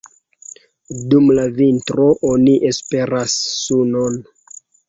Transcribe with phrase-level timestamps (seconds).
[1.11, 4.21] Dum la vintro oni esperas sunon.